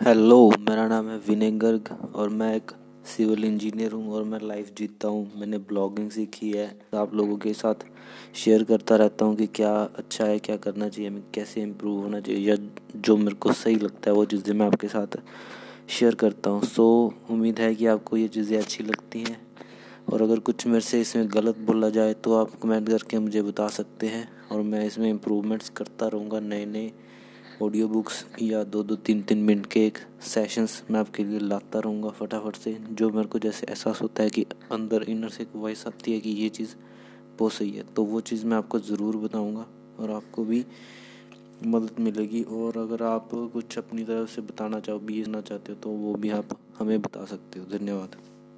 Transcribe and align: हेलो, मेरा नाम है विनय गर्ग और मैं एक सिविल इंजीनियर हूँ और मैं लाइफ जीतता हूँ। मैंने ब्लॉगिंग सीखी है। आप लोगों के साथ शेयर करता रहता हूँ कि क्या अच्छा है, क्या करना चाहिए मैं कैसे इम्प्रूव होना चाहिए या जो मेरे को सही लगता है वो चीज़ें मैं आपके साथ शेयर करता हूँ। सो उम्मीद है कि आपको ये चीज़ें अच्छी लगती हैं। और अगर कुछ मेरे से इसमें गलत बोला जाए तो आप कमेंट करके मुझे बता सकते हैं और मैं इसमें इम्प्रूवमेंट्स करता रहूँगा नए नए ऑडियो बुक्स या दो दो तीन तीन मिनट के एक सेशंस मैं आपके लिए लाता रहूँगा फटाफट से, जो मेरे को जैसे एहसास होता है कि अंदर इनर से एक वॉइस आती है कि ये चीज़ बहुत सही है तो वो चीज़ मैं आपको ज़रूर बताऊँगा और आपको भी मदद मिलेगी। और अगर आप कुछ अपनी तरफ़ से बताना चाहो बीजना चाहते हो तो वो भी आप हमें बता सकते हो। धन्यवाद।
हेलो, 0.00 0.36
मेरा 0.60 0.86
नाम 0.88 1.08
है 1.08 1.16
विनय 1.18 1.50
गर्ग 1.60 1.88
और 2.14 2.28
मैं 2.28 2.54
एक 2.56 2.70
सिविल 3.06 3.44
इंजीनियर 3.44 3.92
हूँ 3.92 4.12
और 4.12 4.22
मैं 4.24 4.38
लाइफ 4.42 4.70
जीतता 4.78 5.08
हूँ। 5.08 5.40
मैंने 5.40 5.58
ब्लॉगिंग 5.58 6.08
सीखी 6.10 6.50
है। 6.50 6.64
आप 6.94 7.14
लोगों 7.14 7.36
के 7.36 7.52
साथ 7.54 7.84
शेयर 8.34 8.62
करता 8.64 8.96
रहता 8.96 9.24
हूँ 9.24 9.36
कि 9.36 9.46
क्या 9.46 9.72
अच्छा 9.72 10.24
है, 10.24 10.38
क्या 10.38 10.56
करना 10.56 10.88
चाहिए 10.88 11.10
मैं 11.10 11.22
कैसे 11.34 11.62
इम्प्रूव 11.62 12.00
होना 12.02 12.20
चाहिए 12.20 12.48
या 12.48 12.56
जो 12.96 13.16
मेरे 13.16 13.34
को 13.34 13.52
सही 13.52 13.74
लगता 13.74 14.10
है 14.10 14.16
वो 14.16 14.24
चीज़ें 14.24 14.54
मैं 14.54 14.66
आपके 14.66 14.88
साथ 14.88 15.18
शेयर 15.90 16.14
करता 16.14 16.50
हूँ। 16.50 16.62
सो 16.62 16.88
उम्मीद 17.30 17.60
है 17.60 17.74
कि 17.74 17.86
आपको 17.86 18.16
ये 18.16 18.28
चीज़ें 18.28 18.56
अच्छी 18.58 18.84
लगती 18.84 19.20
हैं। 19.20 19.40
और 20.12 20.22
अगर 20.22 20.38
कुछ 20.40 20.66
मेरे 20.66 20.80
से 20.80 21.00
इसमें 21.00 21.28
गलत 21.32 21.58
बोला 21.66 21.90
जाए 21.90 22.14
तो 22.14 22.34
आप 22.36 22.58
कमेंट 22.62 22.88
करके 22.88 23.18
मुझे 23.18 23.42
बता 23.42 23.68
सकते 23.70 24.06
हैं 24.06 24.28
और 24.52 24.62
मैं 24.62 24.84
इसमें 24.86 25.08
इम्प्रूवमेंट्स 25.10 25.68
करता 25.76 26.08
रहूँगा 26.08 26.40
नए 26.40 26.64
नए 26.66 26.90
ऑडियो 27.62 27.86
बुक्स 27.88 28.24
या 28.42 28.62
दो 28.64 28.82
दो 28.82 28.96
तीन 28.96 29.20
तीन 29.22 29.38
मिनट 29.38 29.66
के 29.66 29.80
एक 29.86 29.98
सेशंस 30.24 30.82
मैं 30.90 31.00
आपके 31.00 31.24
लिए 31.24 31.38
लाता 31.38 31.78
रहूँगा 31.78 32.10
फटाफट 32.10 32.56
से, 32.56 32.72
जो 32.90 33.08
मेरे 33.10 33.28
को 33.28 33.38
जैसे 33.38 33.66
एहसास 33.66 34.00
होता 34.02 34.22
है 34.22 34.30
कि 34.30 34.44
अंदर 34.72 35.02
इनर 35.02 35.28
से 35.28 35.42
एक 35.42 35.56
वॉइस 35.56 35.86
आती 35.86 36.12
है 36.12 36.20
कि 36.20 36.30
ये 36.30 36.48
चीज़ 36.48 36.74
बहुत 37.38 37.52
सही 37.52 37.70
है 37.70 37.82
तो 37.94 38.04
वो 38.04 38.20
चीज़ 38.22 38.46
मैं 38.46 38.56
आपको 38.56 38.78
ज़रूर 38.80 39.16
बताऊँगा 39.16 39.66
और 39.98 40.10
आपको 40.10 40.44
भी 40.44 40.64
मदद 41.66 42.00
मिलेगी। 42.00 42.42
और 42.42 42.78
अगर 42.78 43.02
आप 43.04 43.28
कुछ 43.52 43.78
अपनी 43.78 44.04
तरफ़ 44.04 44.30
से 44.30 44.42
बताना 44.42 44.80
चाहो 44.80 44.98
बीजना 44.98 45.40
चाहते 45.42 45.72
हो 45.72 45.78
तो 45.78 45.90
वो 45.90 46.14
भी 46.14 46.30
आप 46.30 46.58
हमें 46.78 47.00
बता 47.02 47.24
सकते 47.24 47.60
हो। 47.60 47.66
धन्यवाद। 47.78 48.16